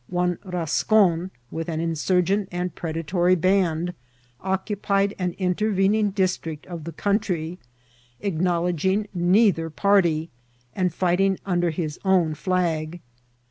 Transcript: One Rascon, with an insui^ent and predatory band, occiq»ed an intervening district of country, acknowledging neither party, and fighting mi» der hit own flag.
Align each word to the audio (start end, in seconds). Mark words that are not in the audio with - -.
One 0.07 0.39
Rascon, 0.43 1.29
with 1.51 1.69
an 1.69 1.79
insui^ent 1.79 2.47
and 2.51 2.73
predatory 2.73 3.35
band, 3.35 3.93
occiq»ed 4.43 5.13
an 5.19 5.33
intervening 5.37 6.09
district 6.09 6.65
of 6.65 6.89
country, 6.97 7.59
acknowledging 8.19 9.05
neither 9.13 9.69
party, 9.69 10.31
and 10.75 10.91
fighting 10.91 11.37
mi» 11.45 11.59
der 11.59 11.69
hit 11.69 11.99
own 12.03 12.33
flag. 12.33 12.99